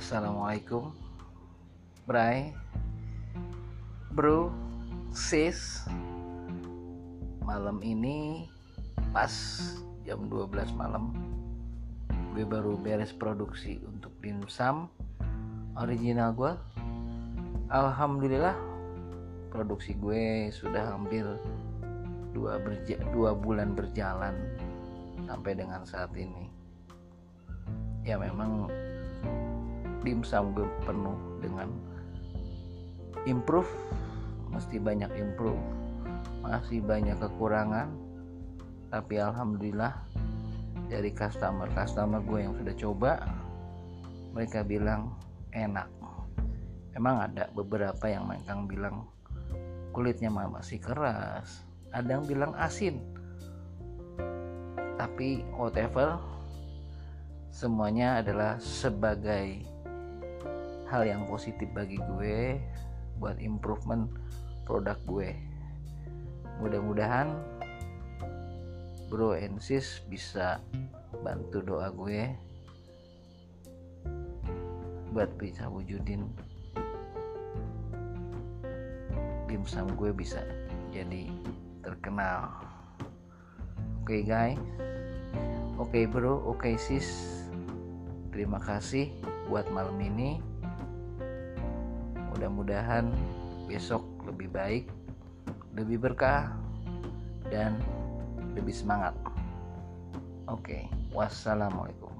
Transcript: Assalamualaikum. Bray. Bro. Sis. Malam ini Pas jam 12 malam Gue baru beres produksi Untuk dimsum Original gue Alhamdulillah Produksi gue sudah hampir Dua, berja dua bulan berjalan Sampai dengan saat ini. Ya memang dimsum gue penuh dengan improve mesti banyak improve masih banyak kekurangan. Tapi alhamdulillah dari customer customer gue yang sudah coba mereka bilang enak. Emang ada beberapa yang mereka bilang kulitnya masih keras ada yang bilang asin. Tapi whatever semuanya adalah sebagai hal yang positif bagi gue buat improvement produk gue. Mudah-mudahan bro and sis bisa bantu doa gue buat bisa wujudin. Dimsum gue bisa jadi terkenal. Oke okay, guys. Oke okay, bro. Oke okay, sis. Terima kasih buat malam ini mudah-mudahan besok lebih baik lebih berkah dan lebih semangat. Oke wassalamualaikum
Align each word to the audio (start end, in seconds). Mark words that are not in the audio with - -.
Assalamualaikum. 0.00 0.96
Bray. 2.08 2.56
Bro. 4.16 4.48
Sis. 5.12 5.84
Malam 7.44 7.84
ini 7.84 8.48
Pas 9.12 9.28
jam 10.08 10.24
12 10.24 10.72
malam 10.72 11.12
Gue 12.32 12.48
baru 12.48 12.80
beres 12.80 13.12
produksi 13.12 13.76
Untuk 13.84 14.16
dimsum 14.24 14.88
Original 15.76 16.32
gue 16.32 16.52
Alhamdulillah 17.68 18.56
Produksi 19.52 20.00
gue 20.00 20.48
sudah 20.48 20.96
hampir 20.96 21.28
Dua, 22.32 22.56
berja 22.56 22.96
dua 23.12 23.36
bulan 23.36 23.76
berjalan 23.76 24.32
Sampai 25.28 25.52
dengan 25.60 25.84
saat 25.84 26.14
ini. 26.16 26.48
Ya 28.00 28.16
memang 28.16 28.70
dimsum 30.02 30.56
gue 30.56 30.68
penuh 30.84 31.16
dengan 31.40 31.68
improve 33.28 33.68
mesti 34.50 34.80
banyak 34.80 35.12
improve 35.14 35.60
masih 36.40 36.80
banyak 36.82 37.16
kekurangan. 37.20 37.92
Tapi 38.90 39.22
alhamdulillah 39.22 39.94
dari 40.90 41.14
customer 41.14 41.70
customer 41.70 42.18
gue 42.26 42.42
yang 42.42 42.54
sudah 42.58 42.74
coba 42.74 43.12
mereka 44.34 44.66
bilang 44.66 45.14
enak. 45.54 45.86
Emang 46.98 47.22
ada 47.22 47.46
beberapa 47.54 48.10
yang 48.10 48.26
mereka 48.26 48.58
bilang 48.66 49.06
kulitnya 49.94 50.30
masih 50.30 50.82
keras 50.82 51.70
ada 51.90 52.18
yang 52.18 52.24
bilang 52.26 52.52
asin. 52.58 53.02
Tapi 54.98 55.42
whatever 55.56 56.20
semuanya 57.50 58.22
adalah 58.22 58.62
sebagai 58.62 59.64
hal 60.90 61.06
yang 61.06 61.22
positif 61.30 61.70
bagi 61.70 62.02
gue 62.02 62.58
buat 63.22 63.38
improvement 63.38 64.10
produk 64.66 64.98
gue. 65.06 65.30
Mudah-mudahan 66.58 67.30
bro 69.06 69.38
and 69.38 69.62
sis 69.62 70.02
bisa 70.10 70.58
bantu 71.22 71.62
doa 71.62 71.94
gue 71.94 72.34
buat 75.14 75.30
bisa 75.38 75.70
wujudin. 75.70 76.26
Dimsum 79.46 79.94
gue 79.94 80.10
bisa 80.10 80.42
jadi 80.90 81.30
terkenal. 81.86 82.50
Oke 84.02 84.18
okay, 84.18 84.22
guys. 84.26 84.58
Oke 85.78 86.02
okay, 86.02 86.04
bro. 86.06 86.34
Oke 86.50 86.74
okay, 86.74 86.74
sis. 86.78 87.06
Terima 88.30 88.62
kasih 88.62 89.10
buat 89.50 89.66
malam 89.74 89.98
ini 89.98 90.38
mudah-mudahan 92.30 93.10
besok 93.66 94.02
lebih 94.26 94.50
baik 94.50 94.84
lebih 95.74 96.02
berkah 96.02 96.50
dan 97.50 97.78
lebih 98.58 98.74
semangat. 98.74 99.14
Oke 100.50 100.90
wassalamualaikum 101.14 102.10